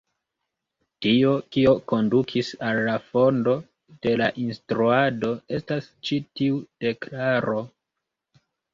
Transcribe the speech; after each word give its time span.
Tio, 1.05 1.33
kio 1.55 1.73
kondukis 1.91 2.49
al 2.71 2.81
la 2.89 2.97
fondo 3.11 3.55
de 4.09 4.17
la 4.25 4.33
instruado, 4.47 5.33
estas 5.61 5.95
ĉi 6.11 6.23
tiu 6.39 6.61
deklaro. 6.89 7.63